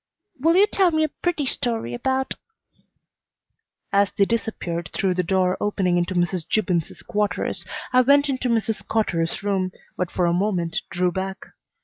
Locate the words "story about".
1.45-2.33